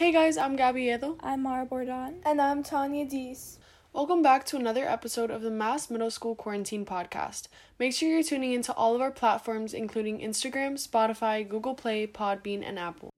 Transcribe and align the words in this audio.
Hey 0.00 0.12
guys, 0.12 0.38
I'm 0.38 0.56
Gabby 0.56 0.84
Edo. 0.84 1.18
I'm 1.20 1.42
Mara 1.42 1.66
Bordon. 1.66 2.22
And 2.24 2.40
I'm 2.40 2.62
Tanya 2.62 3.04
Dees. 3.04 3.58
Welcome 3.92 4.22
back 4.22 4.46
to 4.46 4.56
another 4.56 4.88
episode 4.88 5.30
of 5.30 5.42
the 5.42 5.50
MAS 5.50 5.90
Middle 5.90 6.10
School 6.10 6.34
Quarantine 6.34 6.86
Podcast. 6.86 7.48
Make 7.78 7.92
sure 7.92 8.08
you're 8.08 8.22
tuning 8.22 8.54
into 8.54 8.72
all 8.72 8.94
of 8.94 9.02
our 9.02 9.10
platforms, 9.10 9.74
including 9.74 10.20
Instagram, 10.20 10.82
Spotify, 10.82 11.46
Google 11.46 11.74
Play, 11.74 12.06
Podbean, 12.06 12.66
and 12.66 12.78
Apple. 12.78 13.10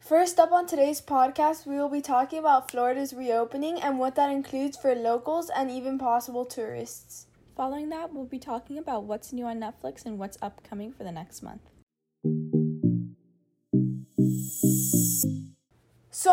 First 0.00 0.40
up 0.40 0.50
on 0.50 0.66
today's 0.66 1.00
podcast, 1.00 1.66
we 1.66 1.76
will 1.76 1.88
be 1.88 2.00
talking 2.00 2.40
about 2.40 2.68
Florida's 2.68 3.14
reopening 3.14 3.80
and 3.80 4.00
what 4.00 4.16
that 4.16 4.28
includes 4.28 4.76
for 4.76 4.92
locals 4.96 5.50
and 5.50 5.70
even 5.70 6.00
possible 6.00 6.46
tourists. 6.46 7.28
Following 7.54 7.90
that, 7.90 8.12
we'll 8.12 8.24
be 8.24 8.40
talking 8.40 8.76
about 8.76 9.04
what's 9.04 9.32
new 9.32 9.44
on 9.44 9.60
Netflix 9.60 10.04
and 10.04 10.18
what's 10.18 10.36
upcoming 10.42 10.92
for 10.92 11.04
the 11.04 11.12
next 11.12 11.44
month. 11.44 11.62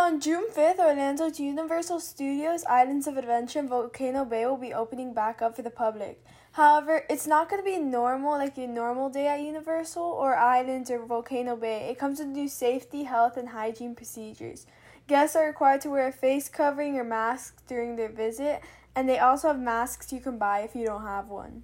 On 0.03 0.19
June 0.19 0.49
5th, 0.53 0.79
Orlando's 0.79 1.39
Universal 1.39 2.01
Studios 2.01 2.65
Islands 2.65 3.07
of 3.07 3.15
Adventure 3.15 3.59
and 3.59 3.69
Volcano 3.69 4.25
Bay 4.25 4.45
will 4.45 4.57
be 4.57 4.73
opening 4.73 5.13
back 5.13 5.41
up 5.41 5.55
for 5.55 5.61
the 5.61 5.69
public. 5.69 6.21
However, 6.51 7.05
it's 7.09 7.25
not 7.25 7.49
going 7.49 7.61
to 7.61 7.65
be 7.65 7.77
normal 7.77 8.33
like 8.33 8.57
your 8.57 8.67
normal 8.67 9.09
day 9.09 9.27
at 9.27 9.39
Universal 9.39 10.03
or 10.03 10.35
Islands 10.35 10.91
or 10.91 11.05
Volcano 11.05 11.55
Bay. 11.55 11.87
It 11.89 11.97
comes 11.97 12.19
with 12.19 12.27
new 12.27 12.49
safety, 12.49 13.03
health, 13.03 13.37
and 13.37 13.47
hygiene 13.47 13.95
procedures. 13.95 14.65
Guests 15.07 15.37
are 15.37 15.47
required 15.47 15.79
to 15.81 15.89
wear 15.89 16.09
a 16.09 16.11
face 16.11 16.49
covering 16.49 16.97
or 16.97 17.05
mask 17.05 17.65
during 17.65 17.95
their 17.95 18.11
visit, 18.11 18.61
and 18.97 19.07
they 19.07 19.19
also 19.19 19.47
have 19.47 19.59
masks 19.59 20.11
you 20.11 20.19
can 20.19 20.37
buy 20.37 20.59
if 20.59 20.75
you 20.75 20.85
don't 20.85 21.03
have 21.03 21.29
one. 21.29 21.63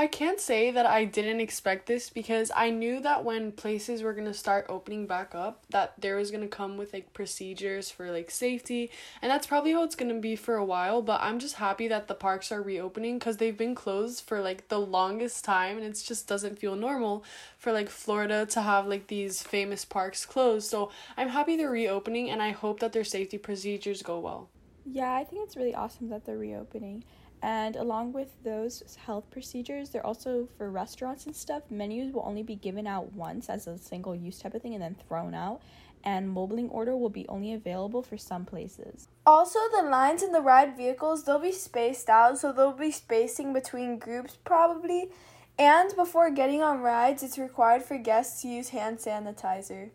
I 0.00 0.06
can't 0.06 0.40
say 0.40 0.70
that 0.70 0.86
I 0.86 1.04
didn't 1.04 1.40
expect 1.40 1.84
this 1.84 2.08
because 2.08 2.50
I 2.56 2.70
knew 2.70 3.00
that 3.00 3.22
when 3.22 3.52
places 3.52 4.02
were 4.02 4.14
going 4.14 4.24
to 4.24 4.32
start 4.32 4.64
opening 4.70 5.06
back 5.06 5.34
up 5.34 5.60
that 5.68 5.92
there 5.98 6.16
was 6.16 6.30
going 6.30 6.40
to 6.40 6.48
come 6.48 6.78
with 6.78 6.94
like 6.94 7.12
procedures 7.12 7.90
for 7.90 8.10
like 8.10 8.30
safety 8.30 8.90
and 9.20 9.30
that's 9.30 9.46
probably 9.46 9.72
how 9.72 9.82
it's 9.82 9.94
going 9.94 10.08
to 10.08 10.18
be 10.18 10.36
for 10.36 10.54
a 10.54 10.64
while 10.64 11.02
but 11.02 11.20
I'm 11.20 11.38
just 11.38 11.56
happy 11.56 11.86
that 11.88 12.08
the 12.08 12.14
parks 12.14 12.50
are 12.50 12.62
reopening 12.62 13.20
cuz 13.20 13.36
they've 13.36 13.54
been 13.54 13.74
closed 13.74 14.24
for 14.24 14.40
like 14.40 14.68
the 14.68 14.80
longest 14.80 15.44
time 15.44 15.76
and 15.76 15.84
it 15.84 16.02
just 16.02 16.26
doesn't 16.26 16.58
feel 16.58 16.76
normal 16.76 17.22
for 17.58 17.70
like 17.70 17.90
Florida 17.90 18.46
to 18.46 18.62
have 18.62 18.86
like 18.86 19.08
these 19.08 19.42
famous 19.42 19.84
parks 19.84 20.24
closed. 20.24 20.66
So 20.70 20.90
I'm 21.18 21.28
happy 21.28 21.58
they're 21.58 21.70
reopening 21.70 22.30
and 22.30 22.40
I 22.40 22.52
hope 22.52 22.80
that 22.80 22.94
their 22.94 23.04
safety 23.04 23.36
procedures 23.36 24.00
go 24.00 24.18
well. 24.18 24.48
Yeah, 24.92 25.14
I 25.14 25.24
think 25.24 25.42
it's 25.44 25.56
really 25.56 25.74
awesome 25.74 26.08
that 26.08 26.24
they're 26.24 26.38
reopening. 26.38 27.04
And 27.42 27.76
along 27.76 28.12
with 28.12 28.34
those 28.44 28.98
health 29.06 29.24
procedures, 29.30 29.90
they're 29.90 30.04
also 30.04 30.48
for 30.58 30.70
restaurants 30.70 31.26
and 31.26 31.34
stuff. 31.34 31.62
Menus 31.70 32.12
will 32.12 32.24
only 32.26 32.42
be 32.42 32.56
given 32.56 32.86
out 32.86 33.12
once 33.12 33.48
as 33.48 33.66
a 33.66 33.78
single 33.78 34.14
use 34.14 34.38
type 34.38 34.54
of 34.54 34.62
thing 34.62 34.74
and 34.74 34.82
then 34.82 34.96
thrown 35.08 35.32
out. 35.32 35.60
And 36.02 36.28
mobiling 36.28 36.68
order 36.70 36.96
will 36.96 37.10
be 37.10 37.26
only 37.28 37.52
available 37.52 38.02
for 38.02 38.16
some 38.16 38.44
places. 38.44 39.08
Also, 39.26 39.58
the 39.70 39.88
lines 39.88 40.22
in 40.22 40.32
the 40.32 40.40
ride 40.40 40.76
vehicles, 40.76 41.24
they'll 41.24 41.38
be 41.38 41.52
spaced 41.52 42.08
out, 42.08 42.38
so 42.38 42.52
they'll 42.52 42.72
be 42.72 42.90
spacing 42.90 43.52
between 43.52 43.98
groups 43.98 44.36
probably. 44.44 45.10
And 45.58 45.94
before 45.94 46.30
getting 46.30 46.62
on 46.62 46.80
rides, 46.80 47.22
it's 47.22 47.38
required 47.38 47.82
for 47.82 47.98
guests 47.98 48.42
to 48.42 48.48
use 48.48 48.70
hand 48.70 48.98
sanitizer. 48.98 49.90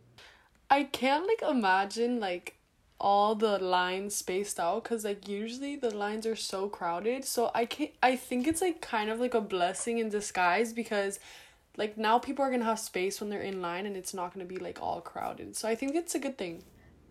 I 0.70 0.84
can't 0.84 1.28
like 1.28 1.42
imagine 1.42 2.20
like 2.20 2.56
all 3.00 3.36
the 3.36 3.58
lines 3.60 4.16
spaced 4.16 4.60
out 4.60 4.84
because 4.84 5.04
like 5.04 5.28
usually 5.28 5.76
the 5.76 5.94
lines 5.94 6.26
are 6.26 6.36
so 6.36 6.70
crowded. 6.70 7.26
So 7.26 7.52
i 7.54 7.66
can 7.66 7.90
i 8.02 8.16
think 8.16 8.48
it's 8.48 8.62
like 8.62 8.82
kind 8.82 9.10
of 9.10 9.20
like 9.20 9.34
a 9.34 9.42
blessing 9.42 10.00
in 10.00 10.10
disguise 10.10 10.74
because 10.74 11.20
like 11.78 11.98
now 11.98 12.20
people 12.20 12.46
are 12.46 12.52
gonna 12.52 12.66
have 12.66 12.80
space 12.80 13.20
when 13.20 13.30
they're 13.30 13.42
in 13.42 13.62
line 13.62 13.86
and 13.86 13.98
it's 13.98 14.14
not 14.14 14.34
gonna 14.34 14.46
be 14.46 14.58
like 14.58 14.82
all 14.82 15.02
crowded. 15.02 15.56
So 15.56 15.68
i 15.68 15.76
think 15.76 15.96
it's 15.96 16.16
a 16.16 16.20
good 16.20 16.38
thing. 16.38 16.64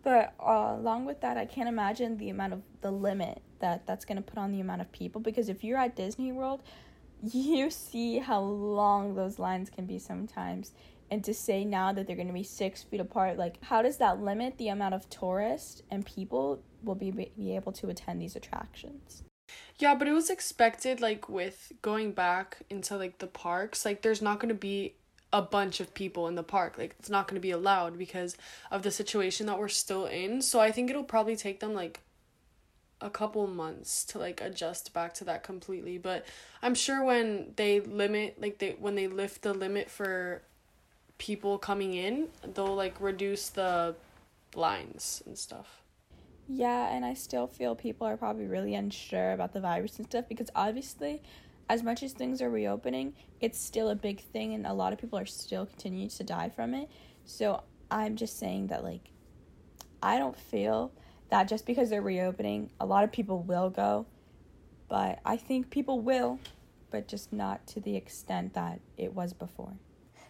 But 0.03 0.35
uh, 0.39 0.75
along 0.77 1.07
with 1.07 1.21
that 1.23 1.37
i 1.37 1.47
can't 1.47 1.69
imagine 1.69 2.19
the 2.19 2.31
amount 2.31 2.53
of 2.53 2.63
the 2.81 2.91
limit 2.91 3.43
that 3.61 3.87
that's 3.87 4.05
gonna 4.05 4.23
put 4.23 4.39
on 4.39 4.53
the 4.53 4.61
amount 4.61 4.81
of 4.83 4.93
people 4.93 5.21
because 5.21 5.49
if 5.49 5.65
you're 5.65 5.79
at 5.79 5.97
disney 5.97 6.31
world 6.33 6.61
you 7.23 7.71
see 7.71 8.19
how 8.19 8.41
long 8.41 9.15
those 9.15 9.39
lines 9.39 9.71
can 9.71 9.87
be 9.87 9.99
sometimes 9.99 10.73
and 11.15 11.23
to 11.23 11.33
say 11.33 11.65
now 11.65 11.93
that 11.93 12.09
they're 12.09 12.17
going 12.17 12.27
to 12.27 12.35
be 12.35 12.43
six 12.43 12.83
feet 12.83 13.01
apart 13.01 13.39
like 13.39 13.63
how 13.63 13.81
does 13.81 13.99
that 13.99 14.21
limit 14.21 14.59
the 14.59 14.67
amount 14.67 14.95
of 14.95 15.09
tourists 15.09 15.81
and 15.89 16.05
people 16.05 16.61
will 16.83 16.97
be, 16.97 17.13
be 17.13 17.55
able 17.55 17.71
to 17.71 17.89
attend 17.89 18.21
these 18.21 18.35
attractions? 18.35 19.23
Yeah 19.79 19.95
but 19.95 20.09
it 20.09 20.13
was 20.13 20.29
expected 20.29 21.01
like 21.01 21.29
with 21.29 21.71
going 21.83 22.11
back 22.11 22.59
into 22.69 22.97
like 22.97 23.19
the 23.19 23.29
parks 23.29 23.85
like 23.85 24.03
there's 24.03 24.21
not 24.21 24.41
going 24.41 24.49
to 24.49 24.57
be 24.57 24.97
a 25.33 25.41
bunch 25.41 25.81
of 25.81 25.95
people 25.95 26.29
in 26.29 26.37
the 26.37 26.45
park. 26.45 26.79
Like 26.79 26.95
it's 26.99 27.11
not 27.11 27.27
going 27.27 27.35
to 27.35 27.41
be 27.41 27.51
allowed 27.51 27.97
because 27.99 28.37
of 28.71 28.83
the 28.83 28.91
situation 28.93 29.47
that 29.47 29.59
we're 29.59 29.69
still 29.69 30.07
in. 30.07 30.43
So 30.43 30.61
i 30.61 30.71
think 30.73 30.91
it'll 30.91 31.05
probably 31.05 31.37
take 31.37 31.61
them 31.61 31.75
like 31.75 32.01
a 33.01 33.11
couple 33.11 33.47
months 33.47 34.05
to 34.07 34.19
like 34.19 34.41
adjust 34.41 34.93
back 34.93 35.15
to 35.15 35.25
that 35.25 35.45
completely. 35.45 35.97
But 35.99 36.27
i'm 36.61 36.75
sure 36.75 37.05
when 37.05 37.53
they 37.55 37.79
limit 37.79 38.41
like 38.41 38.59
they 38.59 38.77
when 38.79 38.97
they 38.97 39.07
lift 39.07 39.43
the 39.43 39.55
limit 39.55 39.91
for 39.91 40.43
people 41.19 41.59
coming 41.59 41.95
in, 41.95 42.29
they'll 42.55 42.75
like 42.75 43.01
reduce 43.01 43.49
the 43.51 43.95
lines 44.55 45.23
and 45.27 45.39
stuff. 45.39 45.83
Yeah, 46.49 46.95
and 46.95 47.05
I 47.05 47.15
still 47.15 47.47
feel 47.47 47.75
people 47.75 48.07
are 48.07 48.17
probably 48.17 48.47
really 48.47 48.75
unsure 48.75 49.33
about 49.33 49.53
the 49.53 49.61
virus 49.61 49.99
and 49.99 50.07
stuff 50.07 50.29
because 50.29 50.51
obviously, 50.55 51.23
as 51.71 51.83
much 51.83 52.03
as 52.03 52.13
things 52.13 52.43
are 52.43 52.51
reopening, 52.51 53.15
it's 53.41 53.59
still 53.59 53.89
a 53.89 53.95
big 53.95 54.21
thing 54.21 54.53
and 54.53 54.67
a 54.67 54.75
lot 54.75 54.93
of 54.93 54.99
people 54.99 55.19
are 55.19 55.27
still 55.27 55.65
continuing 55.65 56.11
to 56.11 56.25
die 56.25 56.51
from 56.51 56.75
it. 56.75 56.91
So 57.25 57.63
I'm 57.91 58.17
just 58.17 58.39
saying 58.39 58.67
that, 58.67 58.85
like, 58.85 59.11
I 60.03 60.19
don't 60.19 60.39
feel 60.39 60.93
that 61.31 61.49
just 61.49 61.65
because 61.65 61.89
they're 61.89 62.03
reopening, 62.03 62.71
a 62.79 62.85
lot 62.85 63.05
of 63.05 63.13
people 63.13 63.41
will 63.41 63.71
go, 63.71 64.07
but 64.89 65.21
I 65.25 65.39
think 65.39 65.71
people 65.71 66.01
will, 66.01 66.39
but 66.91 67.09
just 67.09 67.33
not 67.33 67.67
to 67.69 67.81
the 67.81 67.97
extent 67.97 68.53
that 68.53 68.81
it 68.99 69.15
was 69.15 69.33
before. 69.33 69.73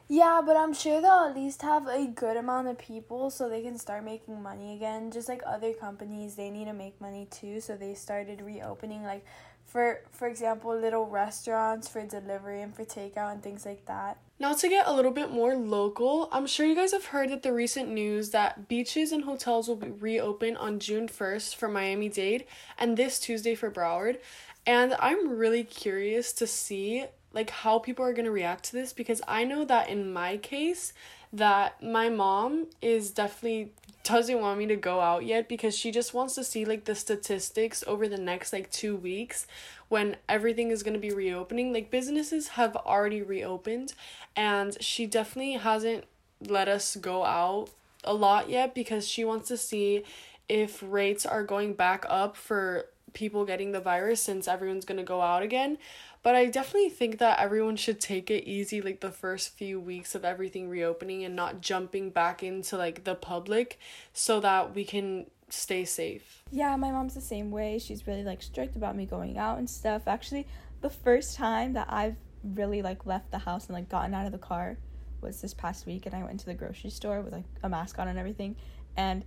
Yeah, 0.09 0.43
but 0.45 0.57
I'm 0.57 0.75
sure 0.75 1.01
they'll 1.01 1.29
at 1.31 1.35
least 1.35 1.63
have 1.63 1.87
a 1.87 2.07
good 2.07 2.37
amount 2.37 2.69
of 2.69 2.79
people 2.79 3.31
so 3.31 3.49
they 3.49 3.63
can 3.63 3.79
start 3.79 4.05
making 4.05 4.43
money 4.43 4.75
again. 4.75 5.11
Just 5.11 5.29
like 5.29 5.43
other 5.47 5.73
companies, 5.73 6.35
they 6.35 6.51
need 6.51 6.67
to 6.67 6.75
make 6.75 7.01
money 7.01 7.27
too, 7.31 7.61
so 7.61 7.77
they 7.77 7.95
started 7.95 8.43
reopening 8.43 9.03
like 9.03 9.25
for 9.65 10.03
for 10.11 10.29
example, 10.29 10.77
little 10.77 11.07
restaurants 11.07 11.89
for 11.89 12.05
delivery 12.07 12.63
and 12.63 12.75
for 12.75 12.85
takeout 12.85 13.33
and 13.33 13.43
things 13.43 13.65
like 13.65 13.87
that. 13.87 14.19
Now 14.39 14.53
to 14.53 14.69
get 14.69 14.87
a 14.87 14.93
little 14.93 15.11
bit 15.11 15.31
more 15.31 15.57
local, 15.57 16.29
I'm 16.33 16.47
sure 16.47 16.67
you 16.67 16.75
guys 16.75 16.93
have 16.93 17.07
heard 17.07 17.31
that 17.31 17.43
the 17.43 17.53
recent 17.53 17.89
news 17.89 18.31
that 18.31 18.69
beaches 18.69 19.11
and 19.11 19.25
hotels 19.25 19.69
will 19.69 19.77
be 19.77 19.91
reopened 19.91 20.59
on 20.59 20.81
June 20.81 21.09
1st 21.09 21.55
for 21.55 21.69
Miami-Dade 21.69 22.45
and 22.79 22.97
this 22.97 23.19
Tuesday 23.19 23.55
for 23.55 23.71
Broward. 23.71 24.19
And 24.67 24.95
I'm 24.99 25.31
really 25.31 25.65
curious 25.65 26.33
to 26.35 26.47
see 26.47 27.05
like 27.35 27.51
how 27.51 27.79
people 27.79 28.05
are 28.05 28.13
going 28.13 28.25
to 28.25 28.31
react 28.31 28.65
to 28.65 28.73
this 28.73 28.93
because 28.93 29.21
I 29.29 29.45
know 29.45 29.65
that 29.65 29.89
in 29.89 30.13
my 30.13 30.37
case 30.39 30.93
that 31.33 31.83
my 31.83 32.09
mom 32.09 32.69
is 32.81 33.11
definitely 33.11 33.73
doesn't 34.05 34.41
want 34.41 34.59
me 34.59 34.67
to 34.67 34.77
go 34.77 35.01
out 35.01 35.25
yet 35.25 35.49
because 35.49 35.77
she 35.77 35.91
just 35.91 36.15
wants 36.15 36.35
to 36.37 36.45
see 36.45 36.65
like 36.65 36.85
the 36.85 36.95
statistics 36.95 37.83
over 37.87 38.07
the 38.07 38.19
next 38.19 38.53
like 38.53 38.71
2 38.71 38.95
weeks 38.95 39.47
when 39.89 40.17
everything 40.29 40.71
is 40.71 40.83
going 40.83 40.95
to 40.95 41.01
be 41.01 41.11
reopening. 41.11 41.73
Like 41.73 41.91
businesses 41.91 42.49
have 42.49 42.77
already 42.77 43.21
reopened 43.21 43.95
and 44.37 44.81
she 44.81 45.07
definitely 45.07 45.55
hasn't 45.55 46.05
let 46.47 46.69
us 46.69 46.97
go 46.97 47.25
out 47.25 47.71
a 48.05 48.15
lot 48.15 48.49
yet 48.49 48.75
because 48.75 49.09
she 49.09 49.25
wants 49.25 49.49
to 49.49 49.57
see 49.57 50.05
if 50.49 50.83
rates 50.87 51.27
are 51.27 51.43
going 51.43 51.73
back 51.73 52.05
up 52.09 52.37
for 52.37 52.87
people 53.15 53.45
getting 53.45 53.73
the 53.73 53.81
virus 53.81 54.21
since 54.21 54.47
everyone's 54.47 54.85
going 54.85 54.99
to 54.99 55.05
go 55.05 55.21
out 55.21 55.43
again 55.43 55.79
but 56.25 56.35
I 56.35 56.47
definitely 56.47 56.89
think 56.89 57.19
that 57.19 57.39
everyone 57.39 57.77
should 57.77 58.01
take 58.01 58.31
it 58.31 58.49
easy 58.49 58.81
like 58.81 59.01
the 59.01 59.13
first 59.13 59.51
few 59.51 59.79
weeks 59.79 60.15
of 60.15 60.25
everything 60.25 60.71
reopening 60.71 61.23
and 61.23 61.37
not 61.37 61.61
jumping 61.61 62.09
back 62.09 62.43
into 62.43 62.79
like 62.79 63.05
the 63.05 63.15
public 63.15 63.79
so 64.15 64.41
that 64.41 64.75
we 64.75 64.85
can 64.87 65.27
stay 65.51 65.85
safe. 65.85 66.43
Yeah, 66.51 66.75
my 66.77 66.91
mom's 66.91 67.13
the 67.15 67.21
same 67.21 67.51
way. 67.51 67.79
She's 67.79 68.07
really 68.07 68.25
like 68.25 68.43
strict 68.43 68.75
about 68.75 68.97
me 68.97 69.05
going 69.05 69.37
out 69.37 69.59
and 69.59 69.69
stuff. 69.69 70.03
Actually, 70.07 70.47
the 70.81 70.89
first 70.89 71.37
time 71.37 71.75
that 71.75 71.89
I've 71.91 72.17
really 72.43 72.81
like 72.81 73.05
left 73.05 73.31
the 73.31 73.39
house 73.39 73.67
and 73.67 73.75
like 73.75 73.91
gotten 73.91 74.15
out 74.15 74.25
of 74.25 74.33
the 74.33 74.39
car 74.39 74.79
was 75.21 75.43
this 75.43 75.53
past 75.53 75.85
week 75.85 76.07
and 76.07 76.15
I 76.15 76.23
went 76.23 76.41
to 76.41 76.47
the 76.47 76.55
grocery 76.55 76.91
store 76.91 77.21
with 77.21 77.35
like 77.35 77.45
a 77.63 77.69
mask 77.69 77.99
on 77.99 78.09
and 78.09 78.19
everything 78.19 78.57
and 78.97 79.27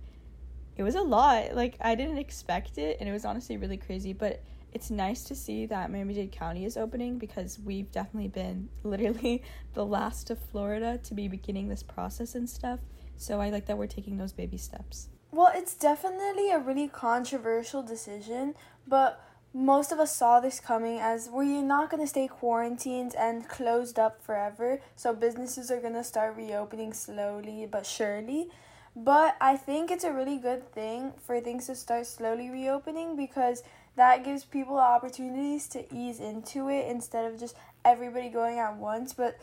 it 0.76 0.82
was 0.82 0.96
a 0.96 1.02
lot. 1.02 1.54
Like 1.54 1.76
I 1.80 1.94
didn't 1.94 2.18
expect 2.18 2.76
it 2.76 2.96
and 2.98 3.08
it 3.08 3.12
was 3.12 3.24
honestly 3.24 3.56
really 3.56 3.76
crazy, 3.76 4.12
but 4.12 4.42
it's 4.72 4.90
nice 4.90 5.24
to 5.24 5.34
see 5.34 5.66
that 5.66 5.90
Miami 5.90 6.14
Dade 6.14 6.32
County 6.32 6.64
is 6.64 6.76
opening 6.76 7.18
because 7.18 7.58
we've 7.58 7.90
definitely 7.90 8.28
been 8.28 8.68
literally 8.82 9.42
the 9.74 9.84
last 9.84 10.30
of 10.30 10.38
Florida 10.38 10.98
to 11.04 11.14
be 11.14 11.28
beginning 11.28 11.68
this 11.68 11.82
process 11.82 12.34
and 12.34 12.48
stuff. 12.48 12.80
So 13.16 13.40
I 13.40 13.50
like 13.50 13.66
that 13.66 13.78
we're 13.78 13.86
taking 13.86 14.18
those 14.18 14.32
baby 14.32 14.58
steps. 14.58 15.08
Well, 15.30 15.50
it's 15.54 15.74
definitely 15.74 16.50
a 16.50 16.58
really 16.58 16.88
controversial 16.88 17.82
decision, 17.82 18.54
but 18.86 19.22
most 19.52 19.92
of 19.92 19.98
us 19.98 20.14
saw 20.14 20.40
this 20.40 20.60
coming 20.60 20.98
as 20.98 21.28
we're 21.30 21.62
not 21.62 21.90
going 21.90 22.02
to 22.02 22.06
stay 22.06 22.28
quarantined 22.28 23.14
and 23.18 23.48
closed 23.48 23.98
up 23.98 24.22
forever. 24.22 24.80
So 24.94 25.14
businesses 25.14 25.70
are 25.70 25.80
going 25.80 25.94
to 25.94 26.04
start 26.04 26.36
reopening 26.36 26.92
slowly 26.92 27.66
but 27.70 27.86
surely. 27.86 28.48
But 28.94 29.36
I 29.40 29.56
think 29.56 29.90
it's 29.90 30.04
a 30.04 30.12
really 30.12 30.38
good 30.38 30.72
thing 30.72 31.12
for 31.24 31.40
things 31.40 31.66
to 31.66 31.74
start 31.74 32.06
slowly 32.06 32.50
reopening 32.50 33.16
because 33.16 33.62
that 33.98 34.24
gives 34.24 34.44
people 34.44 34.78
opportunities 34.78 35.68
to 35.68 35.84
ease 35.94 36.20
into 36.20 36.68
it 36.68 36.88
instead 36.88 37.30
of 37.30 37.38
just 37.38 37.54
everybody 37.84 38.30
going 38.30 38.58
at 38.58 38.76
once. 38.76 39.12
But 39.12 39.38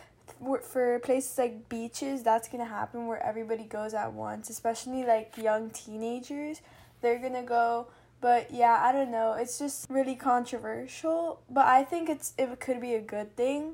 for 0.63 0.99
places 0.99 1.37
like 1.37 1.69
beaches, 1.69 2.23
that's 2.23 2.47
to 2.63 2.69
happen 2.69 3.05
where 3.05 3.23
everybody 3.23 3.65
goes 3.65 3.93
at 3.93 4.13
once, 4.13 4.49
especially 4.49 5.05
like 5.05 5.37
young 5.37 5.69
teenagers. 5.69 6.61
They're 7.01 7.19
to 7.33 7.43
go 7.43 7.87
but 8.21 8.49
yeah, 8.51 8.79
I 8.81 8.91
don't 8.91 9.11
know. 9.11 9.33
It's 9.33 9.59
just 9.59 9.87
really 9.87 10.15
controversial, 10.15 11.41
but 11.47 11.67
I 11.67 11.83
think 11.83 12.09
it's 12.09 12.33
it 12.39 12.59
could 12.59 12.81
be 12.81 12.95
a 12.95 13.01
good 13.01 13.35
thing 13.35 13.73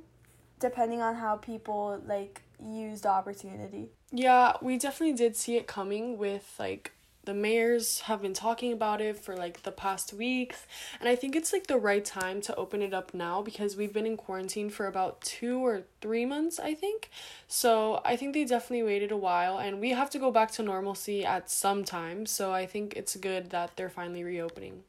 depending 0.60 1.02
on 1.02 1.16
how 1.16 1.38
people 1.38 2.02
like 2.06 2.42
use 2.60 3.00
the 3.02 3.10
opportunity. 3.10 3.92
Yeah, 4.12 4.54
we 4.62 4.78
definitely 4.78 5.16
did 5.16 5.38
see 5.38 5.56
it 5.56 5.68
coming 5.68 6.18
with 6.18 6.56
like 6.60 6.92
the 7.26 7.34
mayors 7.34 8.02
have 8.02 8.22
been 8.22 8.34
talking 8.34 8.74
about 8.74 9.02
it 9.02 9.18
for 9.18 9.36
like 9.36 9.64
the 9.64 9.72
past 9.72 10.14
weeks. 10.14 10.66
And 11.00 11.08
i 11.08 11.16
think 11.16 11.36
it's 11.36 11.54
like 11.54 11.68
the 11.68 11.78
right 11.78 12.04
time 12.04 12.42
to 12.42 12.56
open 12.56 12.82
it 12.82 12.94
up 12.94 13.14
now 13.14 13.42
because 13.42 13.76
we've 13.76 13.94
been 13.94 14.06
in 14.06 14.18
quarantine 14.18 14.70
for 14.70 14.88
about 14.88 15.22
two 15.22 15.60
or 15.66 15.84
three 16.02 16.26
months 16.26 16.60
i 16.60 16.74
think. 16.74 17.10
So 17.48 18.02
i 18.06 18.16
think 18.16 18.34
they 18.34 18.46
definitely 18.46 18.84
waited 18.84 19.12
a 19.12 19.18
while 19.18 19.58
and 19.58 19.80
we 19.80 19.92
have 19.92 20.10
to 20.12 20.20
go 20.20 20.32
back 20.32 20.52
to 20.52 20.64
normalcy 20.64 21.26
at 21.26 21.50
some 21.50 21.84
time. 21.84 22.26
So 22.26 22.54
i 22.54 22.66
think 22.66 22.96
it's 22.96 23.16
good 23.16 23.50
that 23.52 23.76
they're 23.76 23.90
finally 23.90 24.24
reopening. 24.24 24.84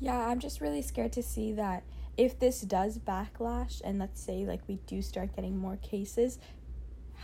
Yeah 0.00 0.28
i'm 0.28 0.38
just 0.38 0.60
really 0.60 0.82
scared 0.82 1.12
to 1.12 1.22
see 1.22 1.52
that 1.52 1.82
if 2.16 2.38
this 2.38 2.60
does 2.60 2.98
backlash 2.98 3.80
and 3.84 3.98
let's 3.98 4.20
say 4.20 4.44
like 4.44 4.60
we 4.66 4.76
do 4.86 5.00
start 5.00 5.34
getting 5.34 5.56
more 5.56 5.76
cases 5.76 6.38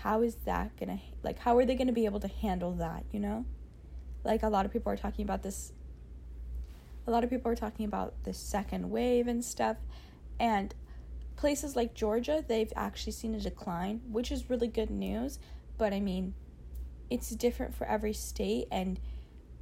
how 0.03 0.23
is 0.23 0.37
that 0.45 0.77
gonna 0.79 1.01
like 1.23 1.39
how 1.39 1.57
are 1.57 1.65
they 1.65 1.75
gonna 1.75 1.93
be 1.93 2.05
able 2.05 2.21
to 2.21 2.29
handle 2.29 2.73
that 2.73 3.05
you 3.13 3.21
know 3.21 3.45
like 4.25 4.43
a 4.43 4.49
lot 4.49 4.67
of 4.67 4.73
people 4.73 4.91
are 4.93 4.97
talking 4.97 5.25
about 5.25 5.43
this 5.43 5.73
a 7.07 7.11
lot 7.11 7.25
of 7.25 7.31
people 7.31 7.51
are 7.51 7.57
talking 7.57 7.85
about 7.85 8.15
the 8.25 8.33
second 8.33 8.91
wave 8.91 9.29
and 9.29 9.45
stuff. 9.45 9.77
And 10.41 10.75
places 11.37 11.75
like 11.75 11.95
Georgia 11.95 12.45
they've 12.47 12.73
actually 12.77 13.13
seen 13.13 13.35
a 13.35 13.41
decline 13.41 14.01
which 14.09 14.31
is 14.31 14.49
really 14.49 14.69
good 14.69 14.91
news. 14.91 15.39
But 15.79 15.93
I 15.93 16.01
mean 16.01 16.35
it's 17.11 17.31
different 17.31 17.75
for 17.75 17.87
every 17.87 18.13
state 18.13 18.67
and 18.71 18.99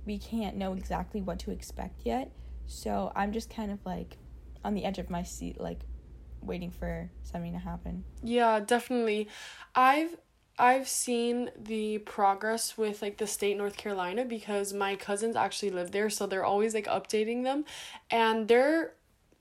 we 0.04 0.18
can't 0.18 0.56
know 0.56 0.74
exactly 0.74 1.20
what 1.20 1.38
to 1.40 1.50
expect 1.50 2.02
yet. 2.04 2.30
So 2.66 3.12
I'm 3.16 3.32
just 3.32 3.50
kind 3.50 3.72
of 3.72 3.84
like 3.84 4.18
on 4.64 4.74
the 4.74 4.84
edge 4.84 4.98
of 4.98 5.10
my 5.10 5.22
seat 5.22 5.60
like 5.60 5.80
waiting 6.40 6.70
for 6.70 7.10
something 7.22 7.52
to 7.52 7.58
happen. 7.58 8.04
Yeah 8.22 8.60
definitely. 8.60 9.28
I've 9.74 10.16
I've 10.58 10.88
seen 10.88 11.50
the 11.56 11.98
progress 11.98 12.76
with 12.76 13.02
like 13.02 13.16
the 13.16 13.26
state 13.26 13.56
North 13.56 13.76
Carolina 13.76 14.24
because 14.24 14.72
my 14.72 14.96
cousins 14.96 15.34
actually 15.34 15.70
live 15.70 15.92
there, 15.92 16.10
so 16.10 16.26
they're 16.26 16.44
always 16.44 16.74
like 16.74 16.86
updating 16.86 17.42
them. 17.42 17.64
And 18.10 18.48
they're 18.48 18.92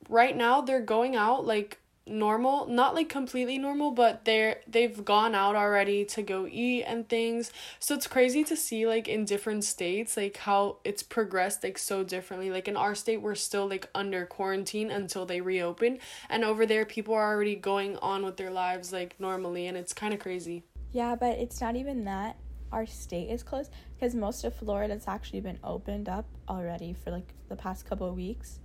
right 0.10 0.36
now 0.36 0.62
they're 0.62 0.82
going 0.82 1.16
out 1.16 1.46
like 1.46 1.78
normal, 2.08 2.68
not 2.68 2.96
like 2.96 3.10
completely 3.10 3.58
normal, 3.58 3.92
but 3.92 4.26
they're 4.26 4.62
they've 4.68 5.04
gone 5.06 5.36
out 5.36 5.56
already 5.56 6.04
to 6.06 6.22
go 6.22 6.48
eat 6.50 6.84
and 6.84 7.08
things. 7.08 7.52
So 7.80 7.96
it's 7.96 8.08
crazy 8.08 8.44
to 8.46 8.56
see 8.56 8.88
like 8.88 9.08
in 9.08 9.26
different 9.26 9.64
states 9.64 10.18
like 10.18 10.38
how 10.38 10.78
it's 10.84 11.04
progressed 11.04 11.64
like 11.64 11.78
so 11.78 12.04
differently. 12.04 12.52
Like 12.52 12.68
in 12.68 12.78
our 12.78 12.96
state 12.96 13.22
we're 13.22 13.36
still 13.36 13.68
like 13.68 13.90
under 13.94 14.26
quarantine 14.26 14.92
until 14.92 15.26
they 15.26 15.42
reopen 15.42 16.00
and 16.30 16.44
over 16.44 16.66
there 16.66 16.86
people 16.86 17.14
are 17.14 17.34
already 17.34 17.56
going 17.56 17.98
on 17.98 18.24
with 18.26 18.38
their 18.38 18.52
lives 18.52 18.92
like 18.92 19.16
normally 19.20 19.68
and 19.68 19.78
it's 19.78 19.94
kind 19.94 20.14
of 20.14 20.20
crazy. 20.20 20.64
Yeah, 20.92 21.16
but 21.16 21.38
it's 21.38 21.62
not 21.62 21.76
even 21.76 22.04
that 22.06 22.38
our 22.72 22.86
state 22.86 23.30
is 23.30 23.44
closed 23.44 23.72
because 23.96 24.16
most 24.16 24.44
of 24.44 24.56
Florida's 24.56 25.06
actually 25.08 25.42
been 25.42 25.60
opened 25.64 26.08
up 26.10 26.26
already 26.48 26.94
for 26.94 27.12
like 27.12 27.34
the 27.50 27.56
past 27.56 27.86
couple 27.86 28.08
of 28.08 28.16
weeks. 28.16 28.60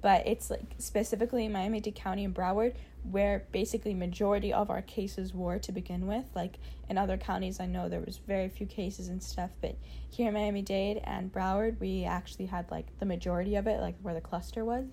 But 0.00 0.26
it's 0.26 0.50
like 0.50 0.74
specifically 0.78 1.48
Miami-Dade 1.48 1.94
County 1.94 2.24
and 2.24 2.34
Broward 2.34 2.74
where 3.10 3.44
basically 3.52 3.94
majority 3.94 4.52
of 4.52 4.70
our 4.70 4.82
cases 4.82 5.32
were 5.32 5.58
to 5.60 5.72
begin 5.72 6.06
with. 6.06 6.24
Like 6.34 6.58
in 6.88 6.98
other 6.98 7.16
counties 7.16 7.60
I 7.60 7.66
know 7.66 7.88
there 7.88 8.00
was 8.00 8.18
very 8.18 8.48
few 8.48 8.66
cases 8.66 9.08
and 9.08 9.22
stuff, 9.22 9.50
but 9.60 9.76
here 10.10 10.28
in 10.28 10.34
Miami-Dade 10.34 11.00
and 11.04 11.32
Broward 11.32 11.80
we 11.80 12.04
actually 12.04 12.46
had 12.46 12.70
like 12.70 12.98
the 12.98 13.06
majority 13.06 13.54
of 13.56 13.66
it, 13.66 13.80
like 13.80 13.96
where 14.02 14.14
the 14.14 14.20
cluster 14.20 14.64
was. 14.64 14.86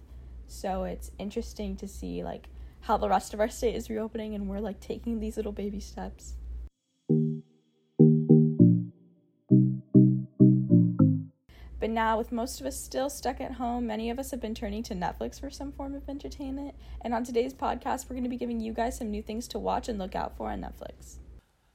So 0.47 0.83
it's 0.83 1.11
interesting 1.19 1.75
to 1.77 1.87
see 1.87 2.23
like 2.23 2.47
how 2.81 2.97
the 2.97 3.09
rest 3.09 3.33
of 3.33 3.39
our 3.39 3.49
state 3.49 3.75
is 3.75 3.89
reopening 3.89 4.35
and 4.35 4.47
we're 4.47 4.59
like 4.59 4.79
taking 4.79 5.19
these 5.19 5.37
little 5.37 5.51
baby 5.51 5.79
steps. 5.79 6.35
But 11.81 11.89
now, 11.89 12.15
with 12.15 12.31
most 12.31 12.61
of 12.61 12.67
us 12.67 12.79
still 12.79 13.09
stuck 13.09 13.41
at 13.41 13.53
home, 13.53 13.87
many 13.87 14.11
of 14.11 14.19
us 14.19 14.29
have 14.29 14.39
been 14.39 14.53
turning 14.53 14.83
to 14.83 14.93
Netflix 14.93 15.39
for 15.39 15.49
some 15.49 15.71
form 15.71 15.95
of 15.95 16.07
entertainment. 16.07 16.75
And 17.01 17.11
on 17.11 17.23
today's 17.23 17.55
podcast, 17.55 18.05
we're 18.07 18.13
going 18.13 18.23
to 18.23 18.29
be 18.29 18.37
giving 18.37 18.59
you 18.59 18.71
guys 18.71 18.99
some 18.99 19.09
new 19.09 19.23
things 19.23 19.47
to 19.47 19.59
watch 19.59 19.89
and 19.89 19.97
look 19.97 20.13
out 20.15 20.37
for 20.37 20.51
on 20.51 20.61
Netflix. 20.61 21.15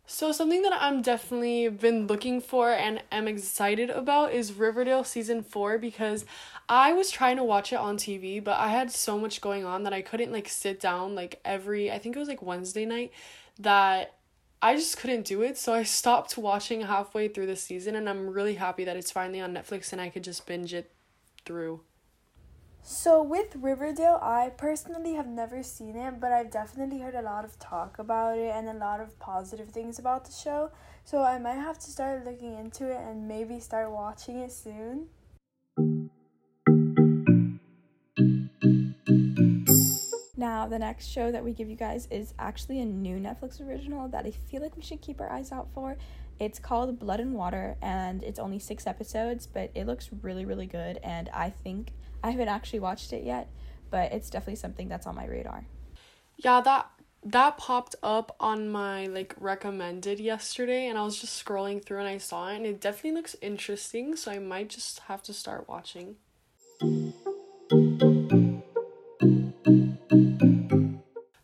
So 0.06 0.30
something 0.30 0.62
that 0.62 0.72
I'm 0.80 1.02
definitely 1.02 1.68
been 1.68 2.06
looking 2.06 2.40
for 2.40 2.70
and 2.70 3.02
am 3.10 3.26
excited 3.26 3.90
about 3.90 4.32
is 4.32 4.52
Riverdale 4.52 5.02
season 5.02 5.42
4 5.42 5.78
because 5.78 6.24
I 6.68 6.92
was 6.92 7.10
trying 7.10 7.36
to 7.38 7.44
watch 7.44 7.72
it 7.72 7.80
on 7.80 7.96
TV, 7.96 8.42
but 8.42 8.56
I 8.60 8.68
had 8.68 8.92
so 8.92 9.18
much 9.18 9.40
going 9.40 9.64
on 9.64 9.82
that 9.82 9.92
I 9.92 10.02
couldn't 10.02 10.30
like 10.30 10.48
sit 10.48 10.78
down 10.78 11.16
like 11.16 11.40
every 11.44 11.90
I 11.90 11.98
think 11.98 12.14
it 12.14 12.20
was 12.20 12.28
like 12.28 12.42
Wednesday 12.42 12.86
night 12.86 13.10
that 13.58 14.15
I 14.62 14.74
just 14.74 14.96
couldn't 14.96 15.26
do 15.26 15.42
it, 15.42 15.58
so 15.58 15.74
I 15.74 15.82
stopped 15.82 16.38
watching 16.38 16.82
halfway 16.82 17.28
through 17.28 17.46
the 17.46 17.56
season, 17.56 17.94
and 17.94 18.08
I'm 18.08 18.30
really 18.30 18.54
happy 18.54 18.84
that 18.84 18.96
it's 18.96 19.10
finally 19.10 19.40
on 19.40 19.52
Netflix 19.52 19.92
and 19.92 20.00
I 20.00 20.08
could 20.08 20.24
just 20.24 20.46
binge 20.46 20.72
it 20.72 20.90
through. 21.44 21.82
So, 22.82 23.20
with 23.22 23.56
Riverdale, 23.56 24.18
I 24.22 24.50
personally 24.56 25.14
have 25.14 25.26
never 25.26 25.62
seen 25.62 25.96
it, 25.96 26.20
but 26.20 26.32
I've 26.32 26.52
definitely 26.52 27.00
heard 27.00 27.16
a 27.16 27.22
lot 27.22 27.44
of 27.44 27.58
talk 27.58 27.98
about 27.98 28.38
it 28.38 28.54
and 28.54 28.68
a 28.68 28.74
lot 28.74 29.00
of 29.00 29.18
positive 29.18 29.70
things 29.70 29.98
about 29.98 30.24
the 30.24 30.32
show. 30.32 30.70
So, 31.04 31.22
I 31.22 31.38
might 31.38 31.54
have 31.58 31.78
to 31.80 31.90
start 31.90 32.24
looking 32.24 32.56
into 32.56 32.88
it 32.88 33.00
and 33.00 33.26
maybe 33.26 33.58
start 33.58 33.90
watching 33.90 34.38
it 34.38 34.52
soon. 34.52 35.08
Now, 40.46 40.68
the 40.68 40.78
next 40.78 41.08
show 41.08 41.32
that 41.32 41.42
we 41.42 41.52
give 41.52 41.68
you 41.68 41.74
guys 41.74 42.06
is 42.08 42.32
actually 42.38 42.78
a 42.80 42.84
new 42.84 43.16
Netflix 43.16 43.60
original 43.60 44.06
that 44.10 44.24
I 44.24 44.30
feel 44.30 44.62
like 44.62 44.76
we 44.76 44.82
should 44.82 45.00
keep 45.00 45.20
our 45.20 45.28
eyes 45.28 45.50
out 45.50 45.66
for. 45.74 45.96
It's 46.38 46.60
called 46.60 47.00
Blood 47.00 47.18
and 47.18 47.34
Water, 47.34 47.76
and 47.82 48.22
it's 48.22 48.38
only 48.38 48.60
six 48.60 48.86
episodes, 48.86 49.44
but 49.48 49.72
it 49.74 49.88
looks 49.88 50.08
really, 50.22 50.44
really 50.44 50.68
good. 50.68 51.00
And 51.02 51.28
I 51.30 51.50
think 51.50 51.90
I 52.22 52.30
haven't 52.30 52.46
actually 52.46 52.78
watched 52.78 53.12
it 53.12 53.24
yet, 53.24 53.50
but 53.90 54.12
it's 54.12 54.30
definitely 54.30 54.54
something 54.54 54.86
that's 54.86 55.04
on 55.04 55.16
my 55.16 55.26
radar. 55.26 55.66
Yeah, 56.36 56.60
that 56.60 56.92
that 57.24 57.58
popped 57.58 57.96
up 58.04 58.36
on 58.38 58.68
my 58.68 59.06
like 59.06 59.34
recommended 59.40 60.20
yesterday 60.20 60.86
and 60.86 60.96
I 60.96 61.02
was 61.02 61.20
just 61.20 61.44
scrolling 61.44 61.84
through 61.84 61.98
and 61.98 62.06
I 62.06 62.18
saw 62.18 62.50
it 62.50 62.58
and 62.58 62.66
it 62.66 62.80
definitely 62.80 63.18
looks 63.18 63.34
interesting 63.42 64.14
so 64.14 64.30
I 64.30 64.38
might 64.38 64.68
just 64.68 65.00
have 65.08 65.24
to 65.24 65.32
start 65.32 65.68
watching. 65.68 66.14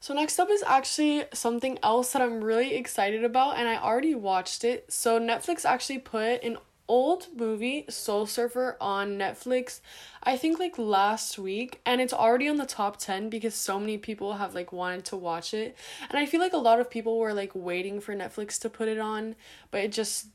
So 0.02 0.14
next 0.14 0.40
up 0.40 0.50
is 0.50 0.64
actually 0.64 1.26
something 1.32 1.78
else 1.80 2.10
that 2.10 2.22
I'm 2.22 2.42
really 2.42 2.74
excited 2.74 3.22
about 3.22 3.56
and 3.56 3.68
I 3.68 3.76
already 3.76 4.16
watched 4.16 4.64
it. 4.64 4.92
So 4.92 5.20
Netflix 5.20 5.64
actually 5.64 6.00
put 6.00 6.42
an 6.42 6.58
old 6.88 7.28
movie 7.36 7.84
Soul 7.88 8.26
Surfer 8.26 8.76
on 8.80 9.16
Netflix 9.16 9.78
I 10.24 10.36
think 10.36 10.58
like 10.58 10.76
last 10.76 11.38
week 11.38 11.80
and 11.86 12.00
it's 12.00 12.12
already 12.12 12.48
on 12.48 12.56
the 12.56 12.66
top 12.66 12.96
10 12.96 13.30
because 13.30 13.54
so 13.54 13.78
many 13.78 13.96
people 13.96 14.32
have 14.32 14.56
like 14.56 14.72
wanted 14.72 15.04
to 15.04 15.16
watch 15.16 15.54
it. 15.54 15.76
And 16.10 16.18
I 16.18 16.26
feel 16.26 16.40
like 16.40 16.52
a 16.52 16.56
lot 16.56 16.80
of 16.80 16.90
people 16.90 17.16
were 17.20 17.32
like 17.32 17.52
waiting 17.54 18.00
for 18.00 18.12
Netflix 18.12 18.58
to 18.62 18.68
put 18.68 18.88
it 18.88 18.98
on, 18.98 19.36
but 19.70 19.82
it 19.84 19.92
just 19.92 20.26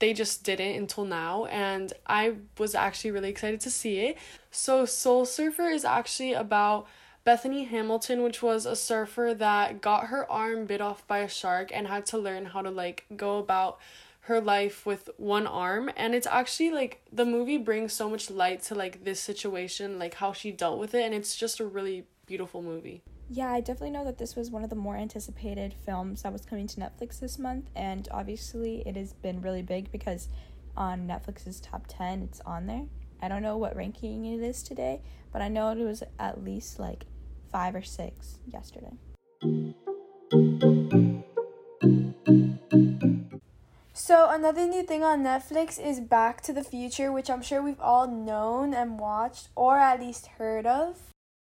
they 0.00 0.12
just 0.12 0.42
didn't 0.42 0.74
until 0.74 1.04
now 1.04 1.44
and 1.44 1.92
I 2.08 2.38
was 2.58 2.74
actually 2.74 3.12
really 3.12 3.30
excited 3.30 3.60
to 3.60 3.70
see 3.70 4.00
it. 4.00 4.18
So 4.50 4.84
Soul 4.84 5.26
Surfer 5.26 5.68
is 5.68 5.84
actually 5.84 6.32
about 6.32 6.88
Bethany 7.24 7.64
Hamilton, 7.64 8.22
which 8.22 8.42
was 8.42 8.66
a 8.66 8.74
surfer 8.74 9.32
that 9.38 9.80
got 9.80 10.06
her 10.06 10.30
arm 10.30 10.66
bit 10.66 10.80
off 10.80 11.06
by 11.06 11.18
a 11.18 11.28
shark 11.28 11.70
and 11.72 11.86
had 11.86 12.04
to 12.06 12.18
learn 12.18 12.46
how 12.46 12.62
to 12.62 12.70
like 12.70 13.04
go 13.16 13.38
about 13.38 13.78
her 14.22 14.40
life 14.40 14.84
with 14.84 15.08
one 15.16 15.46
arm. 15.46 15.90
And 15.96 16.14
it's 16.14 16.26
actually 16.26 16.70
like 16.70 17.02
the 17.12 17.24
movie 17.24 17.58
brings 17.58 17.92
so 17.92 18.10
much 18.10 18.30
light 18.30 18.62
to 18.64 18.74
like 18.74 19.04
this 19.04 19.20
situation 19.20 19.98
like 19.98 20.14
how 20.14 20.32
she 20.32 20.50
dealt 20.50 20.78
with 20.78 20.94
it. 20.94 21.04
And 21.04 21.14
it's 21.14 21.36
just 21.36 21.60
a 21.60 21.64
really 21.64 22.06
beautiful 22.26 22.62
movie. 22.62 23.02
Yeah 23.30 23.52
i 23.52 23.60
definitely 23.60 23.90
know 23.90 24.04
that 24.04 24.18
this 24.18 24.36
was 24.36 24.50
one 24.50 24.64
of 24.64 24.70
the 24.70 24.76
more 24.76 24.96
anticipated 24.96 25.74
films 25.86 26.22
that 26.22 26.32
was 26.32 26.44
coming 26.44 26.66
to 26.68 26.80
netflix 26.80 27.20
this 27.20 27.38
month. 27.38 27.70
And 27.76 28.08
obviously 28.10 28.82
it 28.84 28.96
has 28.96 29.12
been 29.12 29.40
really 29.40 29.62
big 29.62 29.92
because 29.92 30.28
on 30.76 31.06
netflix's 31.06 31.60
top 31.60 31.86
10 31.86 32.22
it's 32.22 32.40
on 32.40 32.66
there. 32.66 32.86
I 33.20 33.28
don't 33.28 33.42
know 33.42 33.56
what 33.56 33.76
ranking 33.76 34.24
it 34.24 34.40
is 34.40 34.64
today, 34.64 35.00
but 35.32 35.40
I 35.40 35.48
know 35.48 35.70
it 35.70 35.78
was 35.78 36.02
at 36.18 36.42
least 36.42 36.80
like 36.80 37.04
five 37.52 37.74
or 37.74 37.82
six 37.82 38.38
yesterday. 38.46 38.96
So 43.92 44.28
another 44.30 44.66
new 44.66 44.82
thing 44.82 45.04
on 45.04 45.22
Netflix 45.22 45.78
is 45.78 46.00
Back 46.00 46.40
to 46.42 46.52
the 46.52 46.64
Future, 46.64 47.12
which 47.12 47.30
I'm 47.30 47.42
sure 47.42 47.62
we've 47.62 47.78
all 47.80 48.08
known 48.08 48.74
and 48.74 48.98
watched 48.98 49.50
or 49.54 49.78
at 49.78 50.00
least 50.00 50.26
heard 50.38 50.66
of. 50.66 50.98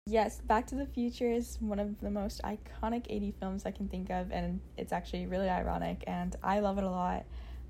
Yes, 0.06 0.40
Back 0.40 0.66
to 0.66 0.74
the 0.74 0.84
Future 0.84 1.30
is 1.30 1.58
one 1.60 1.78
of 1.78 2.00
the 2.00 2.10
most 2.10 2.42
iconic 2.42 3.06
80 3.08 3.34
films 3.38 3.64
I 3.64 3.70
can 3.70 3.88
think 3.88 4.10
of, 4.10 4.32
and 4.32 4.60
it's 4.76 4.92
actually 4.92 5.26
really 5.26 5.48
ironic, 5.48 6.02
and 6.08 6.34
I 6.42 6.58
love 6.58 6.76
it 6.78 6.84
a 6.84 6.90
lot. 6.90 7.24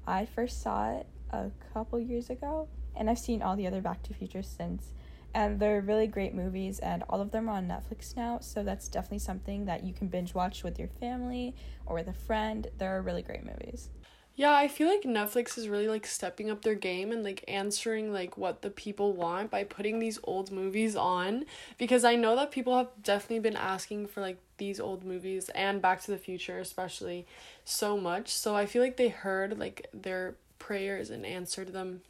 I 0.07 0.25
first 0.25 0.63
saw 0.63 0.97
it 0.97 1.07
a 1.31 1.51
couple 1.75 2.01
years 2.01 2.31
ago, 2.31 2.69
and 2.97 3.11
I've 3.11 3.19
seen 3.19 3.43
all 3.43 3.55
the 3.55 3.67
other 3.67 3.83
Back 3.83 4.03
to 4.05 4.09
the 4.09 4.17
Future 4.17 4.43
since. 4.43 4.93
And 5.35 5.59
they're 5.59 5.81
really 5.81 6.07
great 6.07 6.35
movies, 6.35 6.79
and 6.79 7.03
all 7.09 7.21
of 7.21 7.31
them 7.31 7.49
are 7.49 7.57
on 7.57 7.67
Netflix 7.67 8.17
now, 8.17 8.39
so 8.41 8.63
that's 8.63 8.89
definitely 8.89 9.21
something 9.21 9.65
that 9.65 9.83
you 9.83 9.95
can 9.95 10.09
binge 10.09 10.35
watch 10.35 10.63
with 10.63 10.79
your 10.79 10.89
family 10.89 11.55
or 11.87 11.97
with 11.97 12.09
a 12.09 12.13
friend. 12.13 12.67
They're 12.79 13.01
really 13.01 13.23
great 13.23 13.45
movies. 13.45 13.89
Yeah, 14.35 14.55
I 14.55 14.67
feel 14.67 14.89
like 14.89 15.03
Netflix 15.03 15.59
is 15.59 15.69
really 15.69 15.89
like 15.89 16.07
stepping 16.07 16.51
up 16.51 16.63
their 16.63 16.75
game 16.75 17.13
and 17.13 17.23
like 17.23 17.45
answering 17.49 18.13
like 18.13 18.39
what 18.39 18.63
the 18.63 18.71
people 18.71 19.13
want 19.13 19.51
by 19.51 19.65
putting 19.65 19.99
these 19.99 20.19
old 20.25 20.51
movies 20.51 20.97
on 20.97 21.45
because 21.77 22.03
I 22.03 22.17
know 22.17 22.35
that 22.37 22.51
people 22.51 22.77
have 22.79 22.89
definitely 23.03 23.41
been 23.41 23.57
asking 23.57 24.07
for 24.07 24.23
like 24.23 24.39
these 24.57 24.81
old 24.81 25.05
movies 25.05 25.51
and 25.51 25.83
Back 25.83 26.01
to 26.05 26.11
the 26.11 26.17
Future 26.17 26.59
especially 26.59 27.27
so 27.67 27.99
much. 27.99 28.31
So 28.31 28.57
I 28.57 28.65
feel 28.65 28.83
like 28.83 28.97
they 28.97 29.11
heard 29.11 29.59
like 29.59 29.89
their 29.93 30.37
prayers 30.59 31.11
and 31.11 31.27
answered 31.27 31.75
them. 31.75 32.01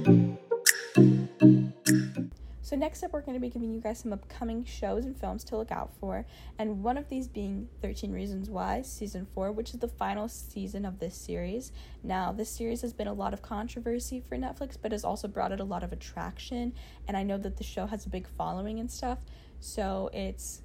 next 2.92 3.04
up, 3.04 3.12
we're 3.14 3.22
going 3.22 3.32
to 3.32 3.40
be 3.40 3.48
giving 3.48 3.72
you 3.72 3.80
guys 3.80 4.00
some 4.00 4.12
upcoming 4.12 4.62
shows 4.66 5.06
and 5.06 5.18
films 5.18 5.44
to 5.44 5.56
look 5.56 5.72
out 5.72 5.90
for, 5.98 6.26
and 6.58 6.82
one 6.82 6.98
of 6.98 7.08
these 7.08 7.26
being 7.26 7.66
13 7.80 8.12
Reasons 8.12 8.50
Why, 8.50 8.82
Season 8.82 9.26
4, 9.34 9.50
which 9.50 9.72
is 9.72 9.80
the 9.80 9.88
final 9.88 10.28
season 10.28 10.84
of 10.84 10.98
this 10.98 11.14
series. 11.14 11.72
Now, 12.02 12.32
this 12.32 12.50
series 12.50 12.82
has 12.82 12.92
been 12.92 13.06
a 13.06 13.14
lot 13.14 13.32
of 13.32 13.40
controversy 13.40 14.20
for 14.20 14.36
Netflix, 14.36 14.76
but 14.78 14.92
has 14.92 15.04
also 15.04 15.26
brought 15.26 15.52
it 15.52 15.60
a 15.60 15.64
lot 15.64 15.82
of 15.82 15.90
attraction, 15.90 16.74
and 17.08 17.16
I 17.16 17.22
know 17.22 17.38
that 17.38 17.56
the 17.56 17.64
show 17.64 17.86
has 17.86 18.04
a 18.04 18.10
big 18.10 18.28
following 18.36 18.78
and 18.78 18.90
stuff, 18.90 19.20
so 19.58 20.10
it's 20.12 20.60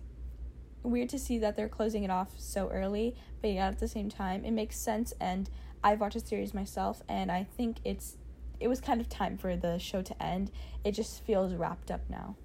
weird 0.84 1.08
to 1.08 1.20
see 1.20 1.38
that 1.38 1.56
they're 1.56 1.70
closing 1.70 2.04
it 2.04 2.12
off 2.12 2.32
so 2.38 2.68
early, 2.72 3.16
but 3.40 3.52
yeah, 3.52 3.70
at 3.70 3.80
the 3.80 3.88
same 3.88 4.10
time, 4.10 4.44
it 4.44 4.52
makes 4.52 4.78
sense, 4.78 5.14
and 5.22 5.50
I've 5.82 6.02
watched 6.02 6.16
the 6.16 6.20
series 6.20 6.54
myself, 6.54 7.02
and 7.08 7.32
I 7.32 7.46
think 7.46 7.78
it's 7.86 8.18
it 8.60 8.68
was 8.68 8.82
kind 8.82 9.02
of 9.02 9.10
time 9.10 9.38
for 9.38 9.56
the 9.56 9.78
show 9.78 10.02
to 10.02 10.24
end. 10.24 10.52
It 10.84 10.92
just 10.92 11.24
feels 11.24 11.54
wrapped 11.54 11.92
up 11.92 12.02
now. 12.10 12.36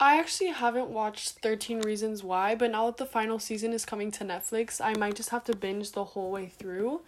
I 0.00 0.18
actually 0.18 0.48
haven't 0.48 0.90
watched 0.90 1.38
13 1.38 1.80
Reasons 1.80 2.24
Why, 2.24 2.56
but 2.56 2.72
now 2.72 2.86
that 2.86 2.96
the 2.96 3.06
final 3.06 3.38
season 3.38 3.72
is 3.72 3.84
coming 3.84 4.10
to 4.12 4.24
Netflix, 4.24 4.80
I 4.80 4.94
might 4.98 5.14
just 5.14 5.30
have 5.30 5.44
to 5.44 5.56
binge 5.56 5.92
the 5.92 6.04
whole 6.04 6.32
way 6.32 6.46
through. 6.46 7.02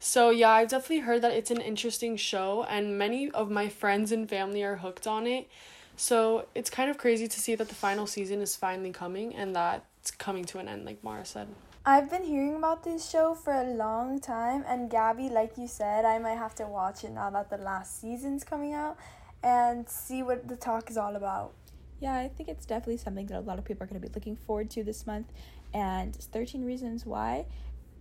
So, 0.00 0.30
yeah, 0.30 0.50
I've 0.50 0.68
definitely 0.68 1.00
heard 1.00 1.22
that 1.22 1.32
it's 1.32 1.52
an 1.52 1.60
interesting 1.60 2.16
show, 2.16 2.64
and 2.68 2.98
many 2.98 3.30
of 3.30 3.48
my 3.48 3.68
friends 3.68 4.10
and 4.10 4.28
family 4.28 4.64
are 4.64 4.76
hooked 4.76 5.06
on 5.06 5.28
it. 5.28 5.48
So, 5.96 6.46
it's 6.54 6.68
kind 6.68 6.90
of 6.90 6.98
crazy 6.98 7.28
to 7.28 7.40
see 7.40 7.54
that 7.54 7.68
the 7.68 7.76
final 7.76 8.08
season 8.08 8.40
is 8.40 8.56
finally 8.56 8.90
coming 8.90 9.34
and 9.36 9.54
that 9.54 9.84
it's 10.00 10.10
coming 10.10 10.44
to 10.46 10.58
an 10.58 10.66
end, 10.66 10.84
like 10.84 11.04
Mara 11.04 11.24
said. 11.24 11.46
I've 11.84 12.08
been 12.08 12.22
hearing 12.22 12.54
about 12.54 12.84
this 12.84 13.10
show 13.10 13.34
for 13.34 13.52
a 13.52 13.74
long 13.74 14.20
time, 14.20 14.62
and 14.68 14.88
Gabby, 14.88 15.28
like 15.28 15.58
you 15.58 15.66
said, 15.66 16.04
I 16.04 16.20
might 16.20 16.36
have 16.36 16.54
to 16.56 16.66
watch 16.68 17.02
it 17.02 17.10
now 17.10 17.28
that 17.30 17.50
the 17.50 17.56
last 17.56 18.00
season's 18.00 18.44
coming 18.44 18.72
out 18.72 18.96
and 19.42 19.88
see 19.88 20.22
what 20.22 20.46
the 20.46 20.54
talk 20.54 20.90
is 20.90 20.96
all 20.96 21.16
about. 21.16 21.54
Yeah, 21.98 22.14
I 22.14 22.28
think 22.28 22.48
it's 22.48 22.66
definitely 22.66 22.98
something 22.98 23.26
that 23.26 23.38
a 23.38 23.40
lot 23.40 23.58
of 23.58 23.64
people 23.64 23.82
are 23.82 23.88
going 23.88 24.00
to 24.00 24.08
be 24.08 24.14
looking 24.14 24.36
forward 24.36 24.70
to 24.70 24.84
this 24.84 25.08
month. 25.08 25.26
And 25.74 26.14
13 26.14 26.64
Reasons 26.64 27.04
Why, 27.04 27.46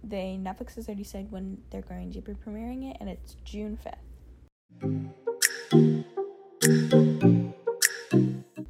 they 0.04 0.40
Netflix 0.40 0.76
has 0.76 0.88
already 0.88 1.04
said 1.04 1.32
when 1.32 1.58
they're 1.72 1.82
going 1.82 2.12
to 2.12 2.22
be 2.22 2.34
premiering 2.34 2.92
it, 2.92 2.98
and 3.00 3.10
it's 3.10 3.36
June 3.44 3.80
5th. 3.84 5.12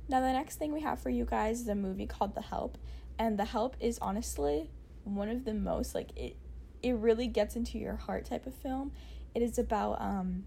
Now, 0.07 0.21
the 0.21 0.31
next 0.31 0.55
thing 0.55 0.71
we 0.71 0.79
have 0.79 1.01
for 1.01 1.09
you 1.09 1.25
guys 1.25 1.59
is 1.59 1.67
a 1.67 1.75
movie 1.75 2.05
called 2.05 2.33
The 2.33 2.43
Help. 2.43 2.77
And 3.19 3.37
The 3.37 3.45
Help 3.45 3.75
is 3.81 3.99
honestly 4.01 4.69
one 5.03 5.29
of 5.29 5.45
the 5.45 5.53
most 5.53 5.95
like 5.95 6.15
it 6.15 6.35
it 6.81 6.93
really 6.93 7.27
gets 7.27 7.55
into 7.55 7.77
your 7.77 7.95
heart 7.95 8.25
type 8.25 8.45
of 8.45 8.53
film. 8.53 8.91
It 9.35 9.41
is 9.41 9.57
about 9.57 10.01
um 10.01 10.45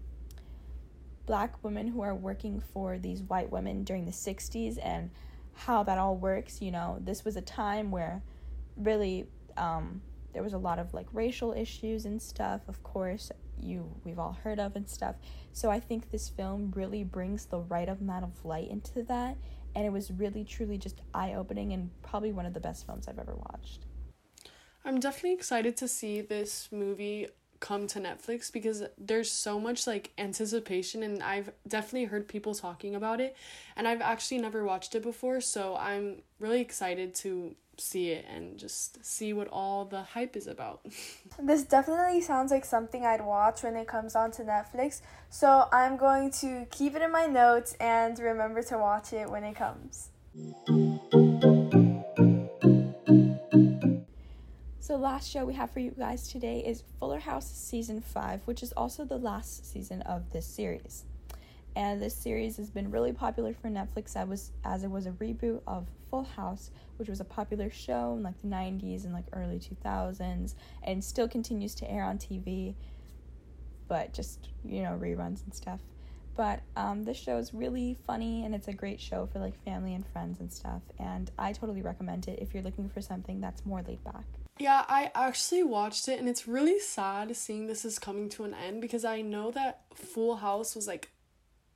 black 1.25 1.63
women 1.63 1.87
who 1.87 2.01
are 2.01 2.13
working 2.13 2.59
for 2.59 2.99
these 2.99 3.23
white 3.23 3.51
women 3.51 3.83
during 3.83 4.05
the 4.05 4.11
60s 4.11 4.77
and 4.83 5.09
how 5.53 5.81
that 5.83 5.97
all 5.97 6.15
works, 6.15 6.61
you 6.61 6.71
know. 6.71 6.99
This 7.01 7.25
was 7.25 7.35
a 7.35 7.41
time 7.41 7.91
where 7.91 8.21
really 8.77 9.25
um 9.57 10.01
there 10.33 10.43
was 10.43 10.53
a 10.53 10.57
lot 10.57 10.79
of 10.79 10.93
like 10.93 11.07
racial 11.13 11.53
issues 11.53 12.05
and 12.05 12.21
stuff, 12.21 12.61
of 12.67 12.83
course, 12.83 13.31
you 13.57 13.89
we've 14.03 14.19
all 14.19 14.37
heard 14.43 14.59
of 14.59 14.75
and 14.75 14.87
stuff. 14.87 15.15
So 15.53 15.71
I 15.71 15.79
think 15.79 16.11
this 16.11 16.29
film 16.29 16.73
really 16.75 17.03
brings 17.03 17.45
the 17.45 17.59
right 17.59 17.87
amount 17.87 18.25
of 18.25 18.43
light 18.43 18.69
into 18.69 19.03
that 19.03 19.37
and 19.73 19.85
it 19.85 19.91
was 19.91 20.11
really 20.11 20.43
truly 20.43 20.77
just 20.77 21.01
eye-opening 21.13 21.73
and 21.73 21.89
probably 22.01 22.31
one 22.31 22.45
of 22.45 22.53
the 22.53 22.59
best 22.59 22.85
films 22.85 23.07
I've 23.07 23.19
ever 23.19 23.35
watched. 23.35 23.85
I'm 24.85 24.99
definitely 24.99 25.33
excited 25.33 25.75
to 25.77 25.87
see 25.87 26.21
this 26.21 26.69
movie 26.71 27.27
come 27.59 27.87
to 27.87 27.99
Netflix 27.99 28.51
because 28.51 28.83
there's 28.97 29.31
so 29.31 29.59
much 29.59 29.87
like 29.87 30.11
anticipation 30.17 31.01
and 31.01 31.23
I've 31.23 31.51
definitely 31.67 32.05
heard 32.05 32.27
people 32.27 32.53
talking 32.53 32.93
about 32.93 33.19
it 33.19 33.35
and 33.75 33.87
I've 33.87 34.01
actually 34.01 34.37
never 34.37 34.63
watched 34.63 34.93
it 34.93 35.01
before 35.01 35.41
so 35.41 35.75
I'm 35.75 36.21
really 36.39 36.61
excited 36.61 37.15
to 37.15 37.55
see 37.77 38.11
it 38.11 38.25
and 38.31 38.57
just 38.57 39.03
see 39.03 39.33
what 39.33 39.47
all 39.47 39.85
the 39.85 40.03
hype 40.03 40.35
is 40.35 40.47
about. 40.47 40.85
this 41.41 41.63
definitely 41.63 42.21
sounds 42.21 42.51
like 42.51 42.65
something 42.65 43.05
I'd 43.05 43.25
watch 43.25 43.63
when 43.63 43.75
it 43.75 43.87
comes 43.87 44.15
onto 44.15 44.43
Netflix. 44.43 45.01
So 45.29 45.67
I'm 45.71 45.97
going 45.97 46.31
to 46.41 46.67
keep 46.71 46.95
it 46.95 47.01
in 47.01 47.11
my 47.11 47.25
notes 47.25 47.75
and 47.79 48.17
remember 48.19 48.61
to 48.63 48.77
watch 48.77 49.11
it 49.11 49.29
when 49.29 49.43
it 49.43 49.55
comes. 49.55 50.09
Last 55.15 55.31
show 55.31 55.45
we 55.45 55.53
have 55.53 55.71
for 55.71 55.79
you 55.79 55.91
guys 55.91 56.27
today 56.27 56.59
is 56.59 56.83
Fuller 56.99 57.19
House 57.19 57.49
Season 57.49 58.01
5, 58.01 58.41
which 58.43 58.61
is 58.61 58.73
also 58.73 59.05
the 59.05 59.17
last 59.17 59.71
season 59.71 60.01
of 60.01 60.29
this 60.31 60.45
series. 60.45 61.05
And 61.73 62.01
this 62.01 62.13
series 62.13 62.57
has 62.57 62.69
been 62.69 62.91
really 62.91 63.13
popular 63.13 63.53
for 63.53 63.69
Netflix 63.69 64.17
as, 64.17 64.27
was, 64.27 64.51
as 64.65 64.83
it 64.83 64.91
was 64.91 65.05
a 65.05 65.11
reboot 65.11 65.61
of 65.67 65.87
Full 66.09 66.25
House, 66.25 66.69
which 66.97 67.07
was 67.07 67.21
a 67.21 67.23
popular 67.23 67.69
show 67.69 68.15
in 68.17 68.23
like 68.23 68.41
the 68.41 68.49
90s 68.49 69.05
and 69.05 69.13
like 69.13 69.23
early 69.31 69.57
2000s, 69.57 70.55
and 70.83 71.01
still 71.01 71.29
continues 71.29 71.75
to 71.75 71.89
air 71.89 72.03
on 72.03 72.17
TV, 72.17 72.75
but 73.87 74.11
just, 74.11 74.49
you 74.65 74.83
know, 74.83 74.99
reruns 75.01 75.45
and 75.45 75.53
stuff. 75.53 75.79
But 76.35 76.61
um, 76.75 77.03
this 77.03 77.17
show 77.17 77.37
is 77.37 77.53
really 77.53 77.97
funny 78.05 78.43
and 78.43 78.53
it's 78.53 78.67
a 78.67 78.73
great 78.73 78.99
show 78.99 79.27
for 79.31 79.39
like 79.39 79.61
family 79.63 79.93
and 79.93 80.05
friends 80.07 80.39
and 80.39 80.51
stuff. 80.51 80.81
And 80.99 81.31
I 81.39 81.53
totally 81.53 81.81
recommend 81.81 82.27
it 82.27 82.39
if 82.41 82.53
you're 82.53 82.63
looking 82.63 82.89
for 82.89 83.01
something 83.01 83.39
that's 83.39 83.65
more 83.65 83.81
laid 83.81 84.03
back. 84.03 84.25
Yeah, 84.57 84.85
I 84.87 85.11
actually 85.15 85.63
watched 85.63 86.07
it 86.07 86.19
and 86.19 86.29
it's 86.29 86.47
really 86.47 86.79
sad 86.79 87.35
seeing 87.35 87.67
this 87.67 87.83
is 87.83 87.99
coming 87.99 88.29
to 88.29 88.45
an 88.45 88.53
end 88.53 88.81
because 88.81 89.03
I 89.03 89.21
know 89.21 89.51
that 89.51 89.81
Full 89.93 90.37
House 90.37 90.75
was 90.75 90.87
like 90.87 91.09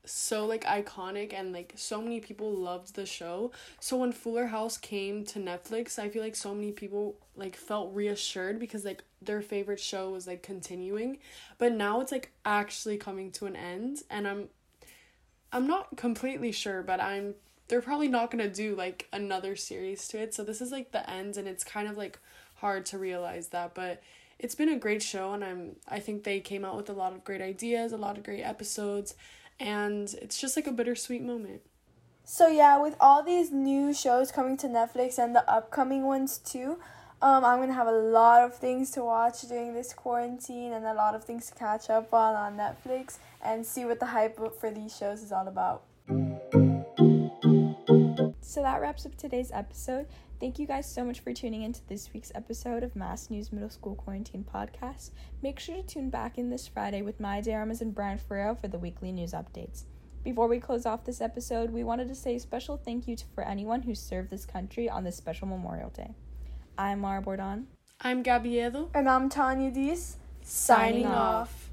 so 0.05 0.45
like 0.45 0.63
iconic 0.63 1.33
and 1.33 1.51
like 1.51 1.73
so 1.75 2.01
many 2.01 2.19
people 2.19 2.51
loved 2.51 2.95
the 2.95 3.05
show. 3.05 3.51
So 3.79 3.97
when 3.97 4.11
Fuller 4.11 4.47
House 4.47 4.77
came 4.77 5.25
to 5.25 5.39
Netflix, 5.39 5.99
I 5.99 6.09
feel 6.09 6.23
like 6.23 6.35
so 6.35 6.55
many 6.55 6.71
people 6.71 7.17
like 7.35 7.55
felt 7.55 7.93
reassured 7.93 8.59
because 8.59 8.85
like 8.85 9.03
their 9.21 9.41
favorite 9.41 9.79
show 9.79 10.09
was 10.09 10.27
like 10.27 10.43
continuing. 10.43 11.17
But 11.57 11.73
now 11.73 12.01
it's 12.01 12.11
like 12.11 12.31
actually 12.45 12.97
coming 12.97 13.31
to 13.33 13.45
an 13.45 13.55
end 13.55 14.03
and 14.09 14.27
I'm 14.27 14.49
I'm 15.51 15.67
not 15.67 15.97
completely 15.97 16.51
sure, 16.51 16.83
but 16.83 17.01
I'm 17.01 17.35
they're 17.67 17.81
probably 17.81 18.07
not 18.07 18.31
going 18.31 18.43
to 18.43 18.53
do 18.53 18.75
like 18.75 19.07
another 19.13 19.55
series 19.55 20.07
to 20.09 20.19
it. 20.19 20.33
So 20.33 20.43
this 20.43 20.61
is 20.61 20.71
like 20.71 20.91
the 20.91 21.07
end 21.09 21.38
and 21.38 21.47
it's 21.47 21.63
kind 21.63 21.88
of 21.88 21.97
like 21.97 22.19
hard 22.55 22.85
to 22.88 22.97
realize 22.97 23.49
that, 23.49 23.73
but 23.73 24.01
it's 24.39 24.55
been 24.55 24.69
a 24.69 24.79
great 24.79 25.03
show 25.03 25.33
and 25.33 25.43
I'm 25.43 25.75
I 25.88 25.99
think 25.99 26.23
they 26.23 26.39
came 26.39 26.65
out 26.65 26.77
with 26.77 26.89
a 26.89 26.93
lot 26.93 27.13
of 27.13 27.23
great 27.23 27.41
ideas, 27.41 27.91
a 27.91 27.97
lot 27.97 28.17
of 28.17 28.23
great 28.23 28.43
episodes, 28.43 29.15
and 29.59 30.13
it's 30.21 30.39
just 30.39 30.55
like 30.55 30.67
a 30.67 30.71
bittersweet 30.71 31.21
moment. 31.21 31.61
So 32.23 32.47
yeah, 32.47 32.79
with 32.79 32.95
all 32.99 33.23
these 33.23 33.51
new 33.51 33.91
shows 33.91 34.31
coming 34.31 34.55
to 34.57 34.67
Netflix 34.67 35.17
and 35.17 35.35
the 35.35 35.49
upcoming 35.49 36.03
ones 36.05 36.38
too, 36.38 36.77
um, 37.21 37.43
I'm 37.43 37.59
gonna 37.59 37.73
have 37.73 37.88
a 37.88 37.91
lot 37.91 38.43
of 38.43 38.55
things 38.55 38.91
to 38.91 39.03
watch 39.03 39.41
during 39.41 39.73
this 39.73 39.93
quarantine 39.93 40.71
and 40.71 40.85
a 40.85 40.93
lot 40.93 41.15
of 41.15 41.23
things 41.23 41.47
to 41.47 41.55
catch 41.55 41.89
up 41.89 42.13
on 42.13 42.35
on 42.35 42.57
Netflix 42.57 43.17
and 43.43 43.65
see 43.65 43.83
what 43.85 43.99
the 43.99 44.05
hype 44.07 44.39
for 44.59 44.71
these 44.71 44.95
shows 44.95 45.21
is 45.21 45.31
all 45.31 45.47
about. 45.47 45.83
So 48.41 48.61
that 48.61 48.81
wraps 48.81 49.05
up 49.05 49.15
today's 49.15 49.51
episode. 49.51 50.07
Thank 50.39 50.57
you 50.57 50.65
guys 50.65 50.89
so 50.89 51.03
much 51.03 51.19
for 51.19 51.33
tuning 51.33 51.63
into 51.63 51.81
this 51.88 52.13
week's 52.13 52.31
episode 52.33 52.81
of 52.83 52.95
MAS 52.95 53.29
News 53.29 53.51
Middle 53.51 53.69
School 53.69 53.95
Quarantine 53.95 54.45
Podcast. 54.45 55.11
Make 55.43 55.59
sure 55.59 55.75
to 55.75 55.83
tune 55.83 56.09
back 56.09 56.38
in 56.38 56.49
this 56.49 56.67
Friday 56.67 57.01
with 57.01 57.19
my 57.19 57.41
Aramas 57.41 57.81
and 57.81 57.93
Brian 57.93 58.17
Ferrero 58.17 58.55
for 58.55 58.69
the 58.69 58.79
weekly 58.79 59.11
news 59.11 59.33
updates. 59.33 59.83
Before 60.23 60.47
we 60.47 60.59
close 60.59 60.85
off 60.85 61.03
this 61.03 61.19
episode, 61.19 61.71
we 61.71 61.83
wanted 61.83 62.07
to 62.07 62.15
say 62.15 62.35
a 62.35 62.39
special 62.39 62.77
thank 62.77 63.07
you 63.07 63.17
to, 63.17 63.25
for 63.35 63.43
anyone 63.43 63.81
who 63.81 63.93
served 63.93 64.29
this 64.29 64.45
country 64.45 64.89
on 64.89 65.03
this 65.03 65.17
special 65.17 65.47
Memorial 65.47 65.89
Day. 65.89 66.15
I'm 66.79 67.01
Mara 67.01 67.21
Bordon. 67.21 67.67
I'm 68.00 68.24
Gabriela. 68.24 68.88
And 68.93 69.09
I'm 69.09 69.27
Tanya 69.27 69.69
Dees 69.69 70.15
Signing, 70.41 71.07
off. 71.07 71.69